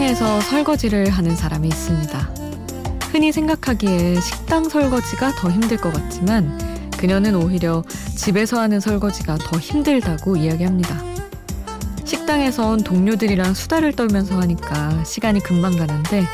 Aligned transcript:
식당에서 0.00 0.40
설거지를 0.40 1.10
하는 1.10 1.36
사람이 1.36 1.68
있습니다. 1.68 2.18
흔히 3.12 3.32
생각하기에 3.32 4.18
식당 4.18 4.66
설거지가 4.66 5.32
더 5.32 5.50
힘들 5.50 5.76
것 5.76 5.92
같지만 5.92 6.58
그녀는 6.96 7.34
오히려 7.34 7.84
집에서 8.16 8.58
하는 8.58 8.80
설거지가 8.80 9.36
더 9.36 9.58
힘들다고 9.58 10.36
이야기합니다. 10.36 10.96
식당에선 12.06 12.82
동료들이랑 12.82 13.52
수다를 13.52 13.92
떨면서 13.92 14.40
하니까 14.40 15.04
시간이 15.04 15.40
금방 15.40 15.76
가는데 15.76 16.24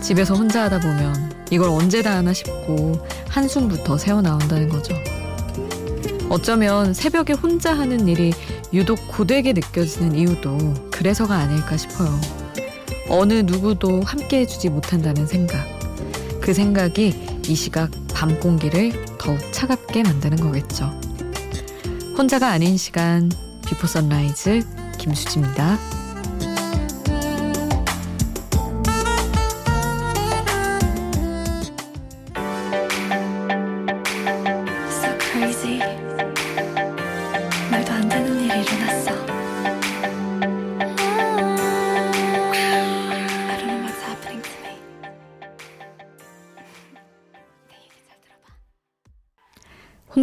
집에서 0.00 0.34
혼자 0.34 0.64
하다 0.64 0.80
보면 0.80 1.32
이걸 1.50 1.68
언제 1.68 2.02
다 2.02 2.16
하나 2.16 2.32
싶고 2.32 3.06
한숨부터 3.28 3.96
새어나온다는 3.96 4.68
거죠. 4.68 4.92
어쩌면 6.28 6.92
새벽에 6.92 7.32
혼자 7.32 7.78
하는 7.78 8.08
일이 8.08 8.32
유독 8.72 8.98
고되게 9.06 9.52
느껴지는 9.52 10.16
이유도 10.16 10.90
그래서가 10.90 11.36
아닐까 11.36 11.76
싶어요. 11.76 12.43
어느 13.08 13.34
누구도 13.34 14.02
함께 14.02 14.40
해주지 14.40 14.70
못한다는 14.70 15.26
생각. 15.26 15.66
그 16.40 16.52
생각이 16.52 17.40
이 17.46 17.54
시각 17.54 17.90
밤 18.12 18.38
공기를 18.40 18.92
더욱 19.18 19.38
차갑게 19.52 20.02
만드는 20.02 20.38
거겠죠. 20.38 20.92
혼자가 22.16 22.50
아닌 22.50 22.76
시간 22.76 23.30
Before 23.66 23.86
Sunrise 23.86 24.62
김수지입니다. 24.98 25.78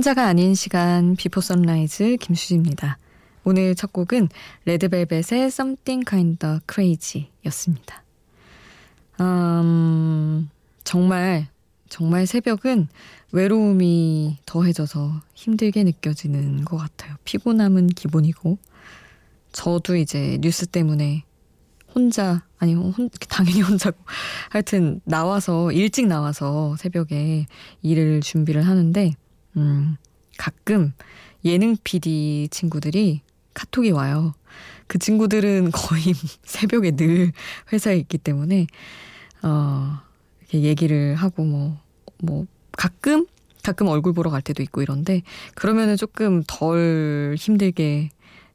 혼자가 0.01 0.25
아닌 0.25 0.55
시간 0.55 1.15
Before 1.15 1.41
Sunrise 1.41 2.17
김수지입니다. 2.19 2.97
오늘 3.43 3.75
첫 3.75 3.93
곡은 3.93 4.29
레드벨벳의 4.65 5.45
Something 5.45 6.09
Kinda 6.09 6.57
Crazy였습니다. 6.67 8.03
음, 9.19 10.49
정말 10.83 11.49
정말 11.87 12.25
새벽은 12.25 12.87
외로움이 13.31 14.39
더해져서 14.47 15.21
힘들게 15.35 15.83
느껴지는 15.83 16.65
것 16.65 16.77
같아요. 16.77 17.13
피곤함은 17.23 17.89
기본이고 17.89 18.57
저도 19.51 19.97
이제 19.97 20.39
뉴스 20.41 20.65
때문에 20.65 21.25
혼자 21.93 22.43
아니 22.57 22.73
혼, 22.73 23.11
당연히 23.29 23.61
혼자고 23.61 23.97
하여튼 24.49 24.99
나와서 25.03 25.71
일찍 25.71 26.07
나와서 26.07 26.75
새벽에 26.77 27.45
일을 27.83 28.21
준비를 28.21 28.63
하는데 28.63 29.13
음, 29.57 29.97
가끔 30.37 30.93
예능 31.45 31.75
PD 31.83 32.49
친구들이 32.51 33.21
카톡이 33.53 33.91
와요. 33.91 34.33
그 34.87 34.99
친구들은 34.99 35.71
거의 35.71 36.03
새벽에 36.43 36.91
늘 36.91 37.31
회사에 37.71 37.97
있기 37.97 38.17
때문에, 38.17 38.67
어, 39.43 39.99
이렇게 40.41 40.63
얘기를 40.63 41.15
하고 41.15 41.43
뭐, 41.43 41.79
뭐, 42.17 42.45
가끔, 42.73 43.25
가끔 43.63 43.87
얼굴 43.87 44.13
보러 44.13 44.29
갈 44.29 44.41
때도 44.41 44.61
있고 44.63 44.81
이런데, 44.81 45.21
그러면은 45.55 45.95
조금 45.95 46.43
덜 46.45 47.35
힘들게 47.37 48.09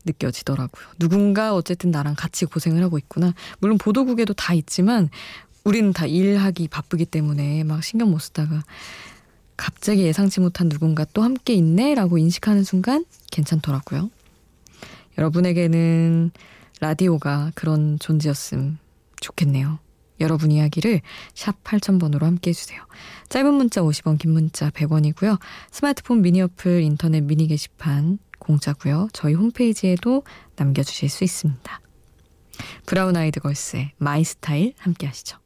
느껴지더라고요. 0.05 0.87
누군가 0.99 1.55
어쨌든 1.55 1.91
나랑 1.91 2.15
같이 2.17 2.45
고생을 2.45 2.83
하고 2.83 2.99
있구나. 2.99 3.35
물론 3.59 3.79
보도국에도 3.79 4.35
다 4.35 4.55
있지만, 4.55 5.09
우리는 5.65 5.93
다 5.93 6.07
일하기 6.07 6.69
바쁘기 6.69 7.07
때문에 7.07 7.65
막 7.65 7.83
신경 7.83 8.11
못 8.11 8.21
쓰다가 8.21 8.63
갑자기 9.57 10.03
예상치 10.03 10.41
못한 10.41 10.69
누군가 10.69 11.05
또 11.13 11.23
함께 11.23 11.55
있네 11.55 11.95
라고 11.95 12.19
인식하는 12.19 12.65
순간 12.65 13.05
괜찮더라고요. 13.31 14.11
여러분에게는 15.19 16.31
라디오가 16.81 17.53
그런 17.55 17.99
존재였음 17.99 18.79
좋겠네요. 19.21 19.79
여러분 20.21 20.51
이야기를 20.51 21.01
샵 21.35 21.63
8000번으로 21.63 22.23
함께 22.23 22.51
해주세요. 22.51 22.81
짧은 23.29 23.53
문자 23.55 23.83
50원, 23.83 24.19
긴 24.19 24.33
문자 24.33 24.71
100원이고요. 24.71 25.39
스마트폰 25.71 26.23
미니 26.23 26.41
어플, 26.43 26.83
인터넷 26.83 27.23
미니 27.23 27.47
게시판 27.47 28.19
공짜고요. 28.39 29.09
저희 29.13 29.35
홈페이지에도 29.35 30.23
남겨주실 30.57 31.09
수 31.09 31.25
있습니다. 31.25 31.81
브라운 32.87 33.17
아이드 33.17 33.41
걸스의 33.41 33.93
My 33.99 34.25
Style 34.25 34.75
함께 34.79 35.07
하시죠. 35.07 35.39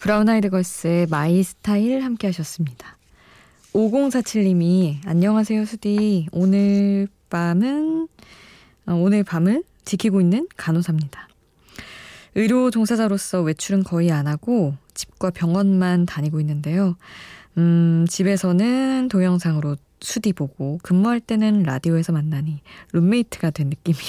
브라운 0.00 0.30
아이드 0.30 0.48
걸스의 0.48 1.08
My 1.10 1.42
Style 1.42 2.02
함께 2.02 2.26
하셨습니다. 2.28 2.96
5047님이 3.74 4.96
안녕하세요 5.06 5.66
수디 5.66 6.28
오늘 6.32 7.06
밤은 7.28 8.08
어, 8.86 8.94
오늘 8.94 9.22
밤을 9.24 9.62
지키고 9.84 10.22
있는 10.22 10.48
간호사입니다. 10.56 11.28
의료 12.34 12.70
종사자로서 12.70 13.42
외출은 13.42 13.84
거의 13.84 14.10
안 14.10 14.26
하고 14.26 14.74
집과 14.94 15.32
병원만 15.32 16.06
다니고 16.06 16.40
있는데요. 16.40 16.96
음, 17.58 18.06
집에서는 18.08 19.08
동영상으로 19.10 19.76
수디 20.00 20.32
보고 20.32 20.78
근무할 20.82 21.20
때는 21.20 21.62
라디오에서 21.62 22.12
만나니 22.12 22.62
룸메이트가 22.92 23.50
된 23.50 23.68
느낌이요. 23.68 24.00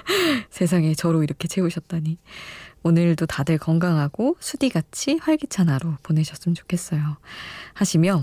세상에 0.48 0.94
저로 0.94 1.22
이렇게 1.22 1.46
채우셨다니. 1.46 2.16
오늘도 2.86 3.26
다들 3.26 3.58
건강하고 3.58 4.36
수디같이 4.38 5.18
활기찬 5.20 5.68
하루 5.68 5.96
보내셨으면 6.04 6.54
좋겠어요. 6.54 7.16
하시며 7.74 8.22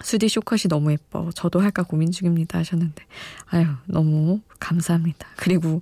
수디 0.00 0.28
쇼컷이 0.28 0.62
너무 0.68 0.90
예뻐. 0.90 1.30
저도 1.32 1.60
할까 1.60 1.84
고민 1.84 2.10
중입니다. 2.10 2.58
하셨는데. 2.58 3.04
아유, 3.46 3.66
너무 3.86 4.40
감사합니다. 4.58 5.28
그리고 5.36 5.80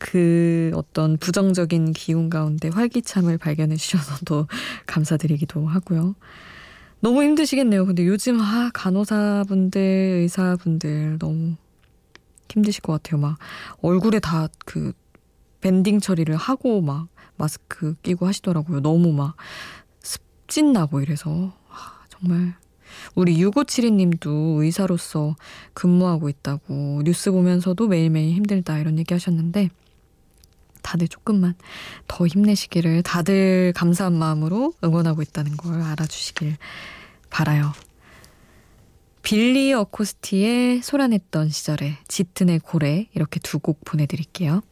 그 0.00 0.72
어떤 0.74 1.18
부정적인 1.18 1.92
기운 1.92 2.30
가운데 2.30 2.68
활기참을 2.68 3.38
발견해 3.38 3.76
주셔서 3.76 4.24
도 4.24 4.48
감사드리기도 4.86 5.68
하고요. 5.68 6.16
너무 6.98 7.22
힘드시겠네요. 7.22 7.86
근데 7.86 8.06
요즘, 8.08 8.40
아, 8.40 8.70
간호사분들, 8.74 9.80
의사분들 10.22 11.18
너무 11.20 11.54
힘드실 12.50 12.82
것 12.82 12.94
같아요. 12.94 13.20
막 13.20 13.38
얼굴에 13.82 14.18
다 14.18 14.48
그 14.66 14.92
밴딩 15.60 16.00
처리를 16.00 16.36
하고 16.36 16.80
막 16.80 17.08
마스크 17.36 17.94
끼고 18.02 18.26
하시더라고요. 18.26 18.80
너무 18.80 19.12
막 19.12 19.36
습진 20.02 20.72
나고 20.72 21.00
이래서 21.00 21.52
아, 21.70 22.04
정말 22.08 22.54
우리 23.14 23.36
6572님도 23.36 24.60
의사로서 24.62 25.36
근무하고 25.74 26.28
있다고 26.28 27.02
뉴스 27.04 27.30
보면서도 27.30 27.88
매일매일 27.88 28.34
힘들다 28.34 28.78
이런 28.78 28.98
얘기 28.98 29.14
하셨는데 29.14 29.70
다들 30.82 31.08
조금만 31.08 31.54
더 32.08 32.26
힘내시기를 32.26 33.02
다들 33.02 33.72
감사한 33.76 34.14
마음으로 34.14 34.72
응원하고 34.82 35.22
있다는 35.22 35.56
걸 35.56 35.80
알아주시길 35.82 36.56
바라요. 37.28 37.72
빌리 39.22 39.72
어코스티의 39.74 40.82
소란했던 40.82 41.50
시절에 41.50 41.98
짙은의 42.08 42.60
고래 42.60 43.06
이렇게 43.14 43.38
두 43.40 43.58
곡 43.58 43.84
보내드릴게요. 43.84 44.62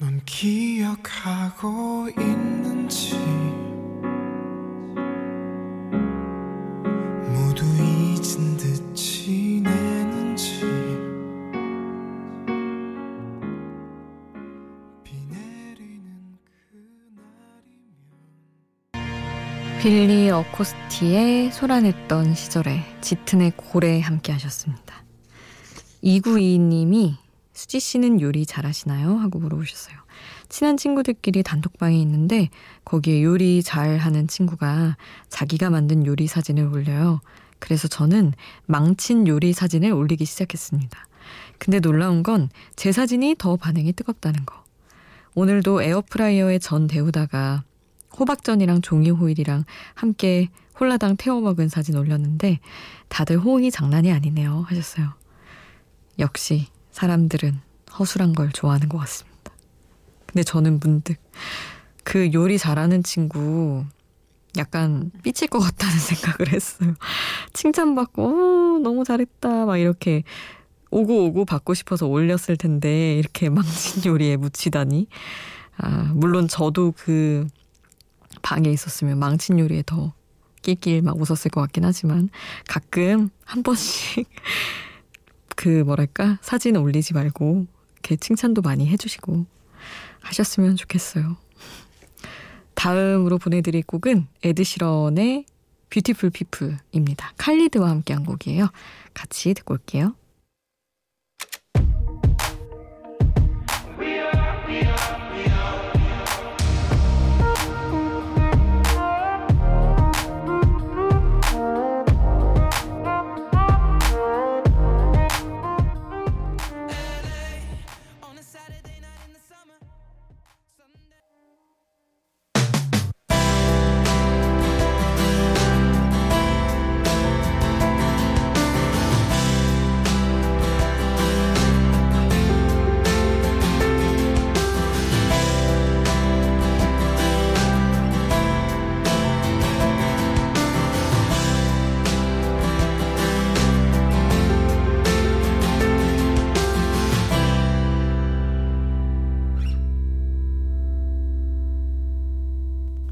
넌 0.00 0.18
기억하고 0.24 2.08
있는지. 2.18 3.18
모두 7.28 7.66
잊은 7.76 8.56
듯 8.56 8.94
지내는지. 8.96 10.64
빌리 19.82 20.30
어코스티의 20.30 21.52
소란했던 21.52 22.34
시절에 22.34 22.80
짙은의 23.02 23.52
고래 23.54 24.00
함께 24.00 24.32
하셨습니다. 24.32 25.04
2922님이 26.02 27.16
수지 27.60 27.78
씨는 27.78 28.22
요리 28.22 28.46
잘하시나요? 28.46 29.16
하고 29.18 29.38
물어보셨어요. 29.38 29.94
친한 30.48 30.78
친구들끼리 30.78 31.42
단톡방에 31.42 31.94
있는데 32.00 32.48
거기에 32.86 33.22
요리 33.22 33.62
잘 33.62 33.98
하는 33.98 34.26
친구가 34.26 34.96
자기가 35.28 35.68
만든 35.68 36.06
요리 36.06 36.26
사진을 36.26 36.64
올려요. 36.64 37.20
그래서 37.58 37.86
저는 37.86 38.32
망친 38.64 39.28
요리 39.28 39.52
사진을 39.52 39.92
올리기 39.92 40.24
시작했습니다. 40.24 41.06
근데 41.58 41.80
놀라운 41.80 42.22
건 42.22 42.48
제 42.76 42.92
사진이 42.92 43.34
더 43.36 43.56
반응이 43.56 43.92
뜨겁다는 43.92 44.46
거. 44.46 44.64
오늘도 45.34 45.82
에어프라이어에 45.82 46.60
전 46.60 46.86
데우다가 46.86 47.64
호박전이랑 48.18 48.80
종이 48.80 49.10
호일이랑 49.10 49.64
함께 49.92 50.48
홀라당 50.80 51.18
태워 51.18 51.42
먹은 51.42 51.68
사진 51.68 51.96
올렸는데 51.96 52.58
다들 53.08 53.38
호응이 53.38 53.70
장난이 53.70 54.10
아니네요 54.10 54.64
하셨어요. 54.66 55.12
역시 56.18 56.68
사람들은 56.92 57.60
허술한 57.98 58.34
걸 58.34 58.50
좋아하는 58.52 58.88
것 58.88 58.98
같습니다. 58.98 59.52
근데 60.26 60.42
저는 60.42 60.80
문득 60.80 61.16
그 62.04 62.30
요리 62.32 62.58
잘하는 62.58 63.02
친구 63.02 63.84
약간 64.56 65.10
삐칠 65.22 65.48
것 65.48 65.58
같다는 65.60 65.94
생각을 65.98 66.52
했어요. 66.52 66.94
칭찬받고, 67.52 68.76
오, 68.76 68.78
너무 68.80 69.04
잘했다. 69.04 69.66
막 69.66 69.76
이렇게 69.76 70.24
오고 70.90 71.26
오고 71.26 71.44
받고 71.44 71.74
싶어서 71.74 72.06
올렸을 72.06 72.56
텐데, 72.58 73.16
이렇게 73.16 73.48
망친 73.50 74.04
요리에 74.06 74.36
묻히다니. 74.36 75.06
아, 75.76 76.12
물론 76.14 76.48
저도 76.48 76.92
그 76.96 77.46
방에 78.42 78.70
있었으면 78.70 79.18
망친 79.18 79.58
요리에 79.58 79.82
더 79.86 80.12
낄낄 80.62 81.02
막 81.02 81.18
웃었을 81.18 81.50
것 81.50 81.60
같긴 81.62 81.84
하지만, 81.84 82.28
가끔 82.68 83.30
한 83.44 83.62
번씩 83.62 84.28
그 85.60 85.68
뭐랄까, 85.68 86.38
사진 86.40 86.74
올리지 86.74 87.12
말고, 87.12 87.66
이렇게 87.92 88.16
칭찬도 88.16 88.62
많이 88.62 88.86
해주시고 88.86 89.44
하셨으면 90.22 90.76
좋겠어요. 90.76 91.36
다음으로 92.72 93.36
보내드릴 93.36 93.82
곡은 93.82 94.26
에드시런의 94.42 95.44
뷰티풀 95.90 96.30
피플입니다. 96.30 97.34
칼리드와 97.36 97.90
함께한 97.90 98.24
곡이에요. 98.24 98.70
같이 99.12 99.52
듣고 99.52 99.74
올게요.' 99.74 100.14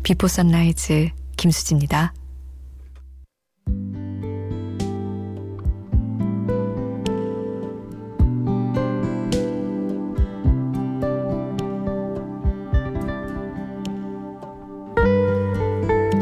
Before 0.09 0.27
Sunrise' 0.27 1.11
김수지입니다. 1.37 2.15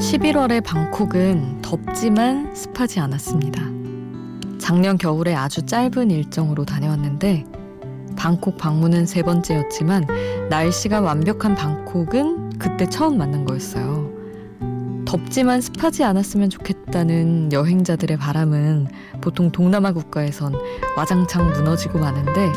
(11월의) 0.00 0.65
방콕은 0.65 1.62
덥지만 1.62 2.53
습하지 2.56 2.99
않았습니다. 2.99 3.62
작년 4.59 4.99
겨울에 4.99 5.33
아주 5.33 5.65
짧은 5.65 6.11
일정으로 6.11 6.65
다녀왔는데 6.65 7.44
방콕 8.17 8.59
방문은 8.59 9.06
세 9.06 9.23
번째였지만 9.23 10.06
날씨가 10.50 11.00
완벽한 11.00 11.55
방콕은 11.55 12.45
그때 12.58 12.88
처음 12.88 13.19
만난 13.19 13.44
거였어요. 13.44 14.14
덥지만 15.06 15.61
습하지 15.61 16.03
않았으면 16.05 16.50
좋겠다는 16.50 17.53
여행자들의 17.53 18.17
바람은 18.17 18.88
보통 19.20 19.50
동남아 19.50 19.93
국가에선 19.93 20.55
와장창 20.97 21.53
무너지고 21.53 22.00
마는데 22.00 22.53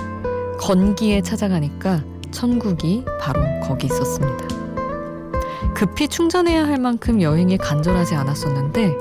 건기에 0.60 1.22
찾아가니까 1.22 2.04
천국이 2.31 3.06
바로 3.19 3.42
거기 3.63 3.86
있었습니다. 3.88 4.48
급히 5.75 6.07
충전해야 6.07 6.66
할 6.66 6.80
만큼 6.80 7.22
여행이 7.22 7.57
간절하지 7.57 8.16
않았었는데 8.16 8.95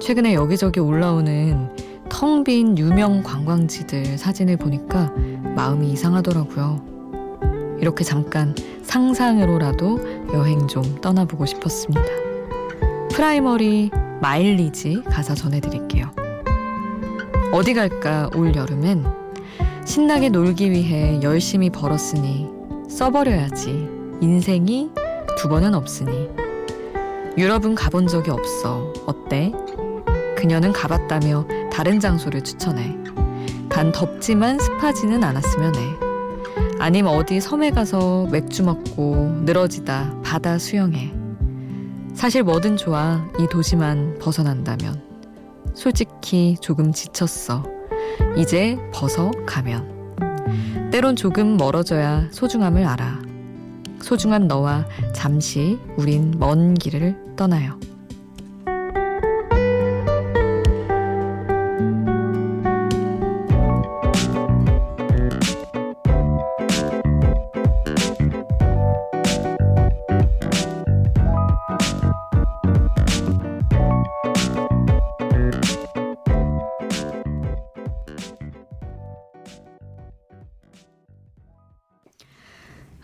최근에 0.00 0.34
여기저기 0.34 0.80
올라오는 0.80 1.70
텅 2.08 2.44
빈 2.44 2.78
유명 2.78 3.22
관광지들 3.22 4.18
사진을 4.18 4.56
보니까 4.56 5.12
마음이 5.54 5.90
이상하더라고요. 5.92 6.80
이렇게 7.80 8.04
잠깐 8.04 8.54
상상으로라도 8.88 10.00
여행 10.32 10.66
좀 10.66 10.82
떠나보고 11.02 11.44
싶었습니다. 11.44 12.02
프라이머리 13.10 13.90
마일리지 14.22 15.02
가사 15.10 15.34
전해드릴게요. 15.34 16.10
어디 17.52 17.74
갈까 17.74 18.30
올 18.34 18.54
여름엔 18.54 19.04
신나게 19.84 20.30
놀기 20.30 20.70
위해 20.70 21.20
열심히 21.22 21.68
벌었으니 21.70 22.48
써버려야지 22.88 23.88
인생이 24.20 24.90
두 25.36 25.48
번은 25.48 25.74
없으니 25.74 26.28
유럽은 27.36 27.74
가본 27.74 28.06
적이 28.06 28.30
없어 28.30 28.92
어때? 29.06 29.52
그녀는 30.36 30.72
가봤다며 30.72 31.46
다른 31.70 32.00
장소를 32.00 32.42
추천해 32.42 32.96
단 33.68 33.92
덥지만 33.92 34.58
습하지는 34.58 35.22
않았으면 35.22 35.74
해 35.76 36.07
아님 36.80 37.06
어디 37.06 37.40
섬에 37.40 37.70
가서 37.70 38.28
맥주 38.30 38.62
먹고 38.62 39.16
늘어지다 39.44 40.20
바다 40.22 40.58
수영해. 40.58 41.12
사실 42.14 42.44
뭐든 42.44 42.76
좋아. 42.76 43.28
이 43.38 43.46
도시만 43.50 44.18
벗어난다면. 44.20 45.02
솔직히 45.74 46.56
조금 46.60 46.92
지쳤어. 46.92 47.64
이제 48.36 48.78
벗어가면. 48.92 50.90
때론 50.92 51.16
조금 51.16 51.56
멀어져야 51.56 52.28
소중함을 52.30 52.84
알아. 52.84 53.22
소중한 54.00 54.46
너와 54.46 54.86
잠시 55.12 55.78
우린 55.96 56.32
먼 56.38 56.74
길을 56.74 57.34
떠나요. 57.36 57.78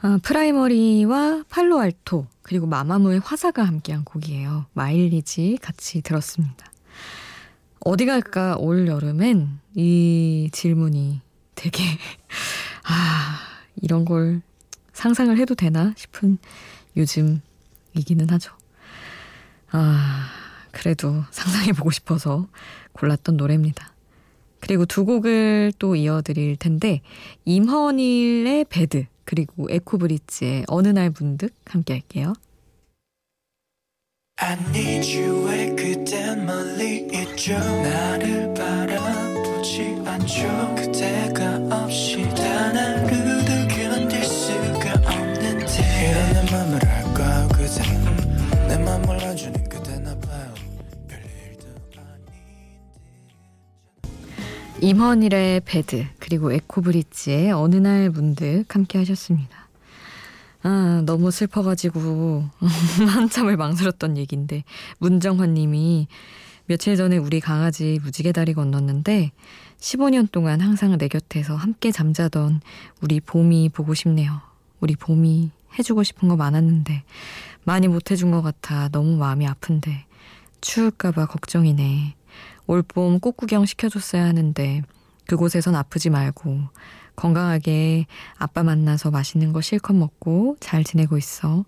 아, 0.06 0.18
프라이머리와 0.22 1.44
팔로알토 1.48 2.26
그리고 2.42 2.66
마마무의 2.66 3.20
화사가 3.20 3.64
함께한 3.64 4.04
곡이에요. 4.04 4.66
마일리지 4.74 5.56
같이 5.62 6.02
들었습니다. 6.02 6.70
어디 7.80 8.04
갈까 8.04 8.54
올 8.58 8.86
여름엔 8.86 9.60
이 9.74 10.50
질문이 10.52 11.22
되게 11.54 11.82
아 12.84 13.38
이런 13.80 14.04
걸 14.04 14.42
상상을 14.92 15.38
해도 15.38 15.54
되나 15.54 15.94
싶은 15.96 16.36
요즘이기는 16.98 18.28
하죠. 18.28 18.52
아 19.70 20.26
그래도 20.70 21.24
상상해보고 21.30 21.90
싶어서 21.90 22.46
골랐던 22.92 23.38
노래입니다. 23.38 23.94
그리고 24.60 24.84
두 24.84 25.06
곡을 25.06 25.72
또 25.78 25.96
이어드릴 25.96 26.56
텐데 26.56 27.00
임헌일의 27.46 28.66
배드 28.68 29.06
그리고 29.24 29.66
에코브릿지의 29.70 30.64
어느 30.68 30.88
날 30.88 31.12
문득 31.18 31.54
함께 31.66 31.94
할게요. 31.94 32.32
I 34.36 34.54
need 34.70 35.16
you의 35.16 35.76
그댄 35.76 36.44
멀리 36.44 37.06
있죠 37.12 37.52
나를 37.56 38.52
바라보지 38.54 39.96
않죠 40.04 40.74
그대가 40.74 41.56
없이 41.70 42.22
단하 42.34 42.93
임헌일의 54.84 55.62
배드 55.64 56.04
그리고 56.18 56.52
에코브릿지의 56.52 57.52
어느 57.52 57.76
날 57.76 58.10
문득 58.10 58.64
함께 58.68 58.98
하셨습니다. 58.98 59.66
아 60.62 61.02
너무 61.06 61.30
슬퍼가지고 61.30 62.44
한참을 63.08 63.56
망설였던 63.56 64.18
얘기인데 64.18 64.62
문정환님이 64.98 66.06
며칠 66.66 66.96
전에 66.96 67.16
우리 67.16 67.40
강아지 67.40 67.98
무지개 68.02 68.32
다리 68.32 68.52
건넜는데 68.52 69.32
15년 69.78 70.30
동안 70.30 70.60
항상 70.60 70.98
내 70.98 71.08
곁에서 71.08 71.56
함께 71.56 71.90
잠자던 71.90 72.60
우리 73.00 73.20
봄이 73.20 73.70
보고 73.70 73.94
싶네요. 73.94 74.42
우리 74.80 74.96
봄이 74.96 75.50
해주고 75.78 76.02
싶은 76.02 76.28
거 76.28 76.36
많았는데 76.36 77.04
많이 77.64 77.88
못 77.88 78.10
해준 78.10 78.32
것 78.32 78.42
같아 78.42 78.90
너무 78.90 79.16
마음이 79.16 79.46
아픈데 79.46 80.04
추울까봐 80.60 81.24
걱정이네. 81.24 82.16
올봄 82.66 83.20
꽃구경 83.20 83.66
시켜줬어야 83.66 84.24
하는데 84.24 84.82
그곳에선 85.26 85.74
아프지 85.74 86.10
말고 86.10 86.60
건강하게 87.16 88.06
아빠 88.36 88.62
만나서 88.62 89.10
맛있는 89.10 89.52
거 89.52 89.60
실컷 89.60 89.94
먹고 89.94 90.56
잘 90.60 90.84
지내고 90.84 91.16
있어. 91.16 91.64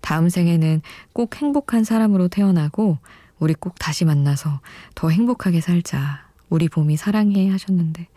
다음 0.00 0.28
생에는 0.28 0.82
꼭 1.12 1.36
행복한 1.36 1.84
사람으로 1.84 2.28
태어나고 2.28 2.98
우리 3.38 3.54
꼭 3.54 3.78
다시 3.78 4.04
만나서 4.04 4.60
더 4.94 5.08
행복하게 5.10 5.60
살자. 5.60 6.26
우리 6.48 6.68
봄이 6.68 6.96
사랑해 6.96 7.48
하셨는데. 7.48 8.08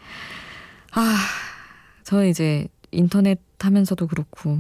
아, 0.91 1.17
저는 2.03 2.27
이제 2.27 2.67
인터넷 2.91 3.39
하면서도 3.59 4.07
그렇고 4.07 4.59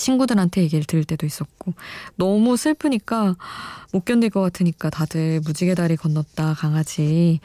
친구들한테 0.00 0.62
얘기를 0.62 0.84
들을 0.84 1.04
때도 1.04 1.26
있었고 1.26 1.74
너무 2.16 2.56
슬프니까 2.56 3.36
못 3.92 4.04
견딜 4.04 4.30
것 4.30 4.40
같으니까 4.40 4.90
다들 4.90 5.40
무지개 5.44 5.74
다리 5.74 5.96
건넜다 5.96 6.54
강아지 6.54 7.40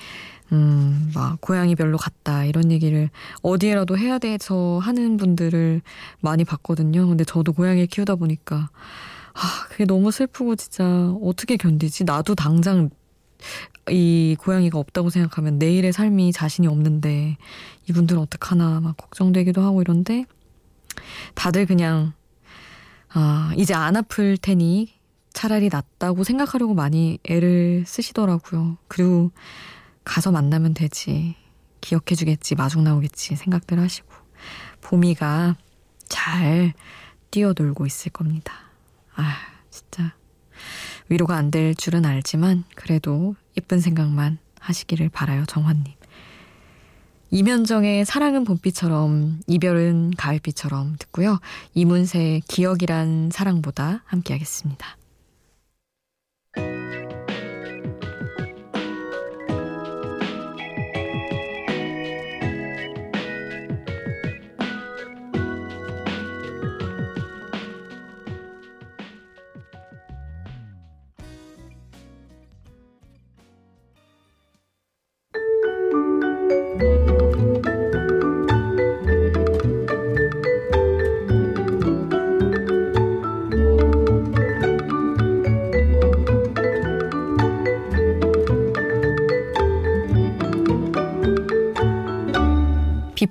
음, 0.52 1.12
막 1.14 1.42
고양이 1.42 1.76
별로 1.76 1.98
갔다 1.98 2.46
이런 2.46 2.72
얘기를 2.72 3.10
어디에라도 3.42 3.98
해야 3.98 4.20
돼서 4.20 4.80
하는 4.80 5.18
분들을 5.18 5.82
많이 6.22 6.44
봤거든요. 6.44 7.08
근데 7.08 7.24
저도 7.24 7.52
고양이 7.52 7.86
키우다 7.88 8.16
보니까 8.16 8.70
아, 9.34 9.68
그게 9.70 9.86
너무 9.86 10.12
슬프고 10.12 10.56
진짜 10.56 11.14
어떻게 11.22 11.58
견디지? 11.58 12.06
나도 12.06 12.36
당장 12.36 12.90
이 13.90 14.36
고양이가 14.40 14.80
없다고 14.80 15.10
생각하면 15.10 15.60
내일의 15.60 15.92
삶이 15.92 16.32
자신이 16.32 16.68
없는데 16.68 17.38
이분들은 17.90 18.22
어떡하나 18.22 18.80
막 18.80 18.98
걱정되기도 18.98 19.62
하고 19.62 19.82
이런데 19.82 20.26
다들 21.36 21.66
그냥 21.66 22.14
아, 23.18 23.54
이제 23.56 23.74
안 23.74 23.96
아플 23.96 24.36
테니 24.38 24.94
차라리 25.32 25.70
낫다고 25.70 26.26
생각하려고 26.26 26.74
많이 26.74 27.18
애를 27.24 27.86
쓰시더라고요. 27.88 28.78
그리고 28.90 29.32
가서 30.04 30.32
만나면 30.32 30.74
되지. 30.74 31.36
기억해 31.80 32.16
주겠지. 32.16 32.56
마중 32.56 32.84
나오겠지. 32.84 33.38
생각들 33.38 33.80
하시고. 33.80 34.10
봄이가 34.82 35.56
잘 36.10 36.74
뛰어놀고 37.32 37.86
있을 37.86 38.12
겁니다. 38.12 38.54
아, 39.16 39.38
진짜. 39.70 40.14
위로가 41.08 41.36
안 41.38 41.52
될 41.52 41.74
줄은 41.74 42.06
알지만, 42.06 42.66
그래도 42.76 43.36
예쁜 43.58 43.80
생각만 43.80 44.40
하시기를 44.60 45.08
바라요, 45.10 45.46
정환님. 45.46 45.94
이면정의 47.32 48.06
사랑은 48.06 48.44
봄비처럼, 48.44 49.42
이별은 49.48 50.12
가을비처럼 50.18 50.96
듣고요. 51.00 51.40
이문세의 51.74 52.42
기억이란 52.48 53.30
사랑보다 53.32 54.04
함께 54.06 54.34
하겠습니다. 54.34 54.98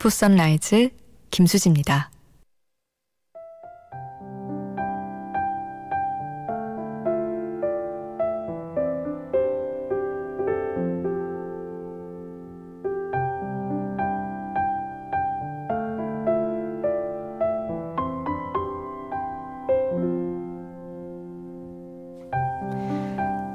비포 0.04 0.10
선라이즈 0.10 0.90
김수지입니다. 1.30 2.10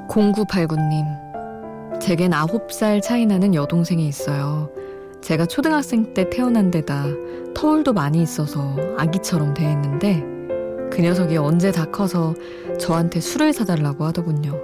공구팔구님, 0.08 1.06
제겐 2.02 2.34
아홉 2.34 2.72
살 2.72 3.02
차이 3.02 3.28
나는 3.28 3.54
여동생이 3.54 4.08
있어요. 4.08 4.72
제가 5.30 5.46
초등학생 5.46 6.16
때 6.16 6.28
태어난 6.28 6.72
데다 6.72 7.06
터울도 7.54 7.94
많이 7.94 8.20
있어서 8.20 8.76
아기처럼 8.98 9.54
대했는데 9.54 10.24
그 10.92 11.04
녀석이 11.04 11.38
언제 11.38 11.72
다 11.72 11.86
커서 11.86 12.34
저한테 12.80 13.20
술을 13.20 13.54
사달라고 13.54 14.06
하더군요. 14.06 14.60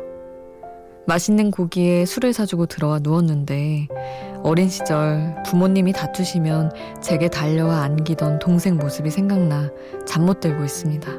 맛있는 1.05 1.51
고기에 1.51 2.05
술을 2.05 2.33
사주고 2.33 2.65
들어와 2.65 2.97
누웠는데 2.99 3.89
어린 4.41 4.67
시절 4.67 5.35
부모님이 5.45 5.93
다투시면 5.93 6.71
제게 6.99 7.27
달려와 7.29 7.83
안기던 7.83 8.39
동생 8.39 8.77
모습이 8.77 9.11
생각나 9.11 9.69
잠 10.07 10.25
못 10.25 10.39
들고 10.39 10.63
있습니다. 10.63 11.11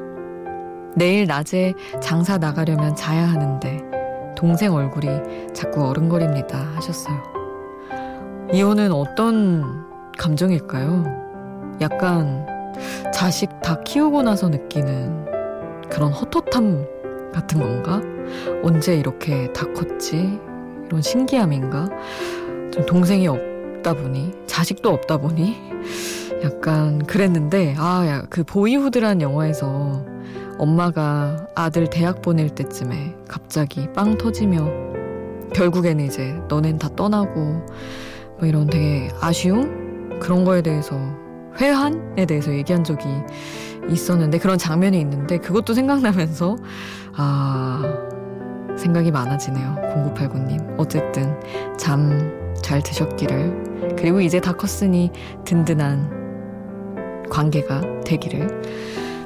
내일 0.97 1.25
낮에 1.25 1.73
장사 2.01 2.37
나가려면 2.37 2.97
자야 2.97 3.23
하는데 3.25 3.81
동생 4.35 4.73
얼굴이 4.73 5.53
자꾸 5.53 5.85
어른거립니다 5.85 6.57
하셨어요. 6.75 7.36
이혼은 8.53 8.93
어떤 8.93 9.85
감정일까요? 10.17 11.03
약간 11.81 12.45
자식 13.13 13.49
다 13.61 13.81
키우고 13.83 14.23
나서 14.23 14.47
느끼는 14.47 15.25
그런 15.89 16.13
헛헛함 16.13 16.85
같은 17.33 17.59
건가? 17.59 18.01
언제 18.63 18.95
이렇게 18.97 19.51
다 19.51 19.65
컸지? 19.73 20.39
이런 20.85 21.01
신기함인가? 21.01 21.89
좀 22.71 22.85
동생이 22.85 23.27
없다 23.27 23.93
보니, 23.93 24.31
자식도 24.47 24.89
없다 24.89 25.17
보니, 25.17 25.57
약간 26.43 26.99
그랬는데, 26.99 27.75
아, 27.77 28.05
야, 28.07 28.23
그 28.29 28.45
보이후드란 28.45 29.21
영화에서 29.21 30.05
엄마가 30.57 31.47
아들 31.53 31.89
대학 31.89 32.21
보낼 32.21 32.49
때쯤에 32.49 33.15
갑자기 33.27 33.91
빵 33.93 34.17
터지며 34.17 34.67
결국에는 35.53 36.05
이제 36.05 36.39
너넨 36.47 36.77
다 36.77 36.89
떠나고 36.95 37.65
뭐 38.39 38.47
이런 38.47 38.67
되게 38.67 39.09
아쉬움? 39.21 40.19
그런 40.19 40.43
거에 40.43 40.61
대해서 40.61 40.99
회한에 41.59 42.25
대해서 42.25 42.51
얘기한 42.53 42.83
적이 42.83 43.05
있었는데 43.89 44.39
그런 44.39 44.57
장면이 44.57 44.99
있는데 45.01 45.37
그것도 45.37 45.73
생각나면서 45.73 46.55
아 47.15 47.81
생각이 48.77 49.11
많아지네요. 49.11 49.75
0989님. 50.13 50.75
어쨌든 50.77 51.35
잠 51.77 52.47
잘 52.61 52.81
드셨기를. 52.81 53.95
그리고 53.97 54.19
이제 54.21 54.41
다 54.41 54.51
컸으니 54.51 55.11
든든한 55.45 57.25
관계가 57.29 58.01
되기를 58.01 58.61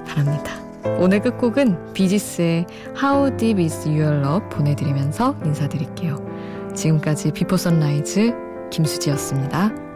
바랍니다. 0.08 0.54
오늘 1.00 1.22
끝곡은 1.22 1.94
비지스의 1.94 2.68
How 3.02 3.36
Deep 3.38 3.64
Is 3.64 3.88
Your 3.88 4.18
Love 4.18 4.50
보내드리면서 4.50 5.36
인사드릴게요. 5.44 6.18
지금까지 6.76 7.32
비포 7.32 7.58
선라이즈 7.58 8.34
김수지였습니다. 8.72 9.91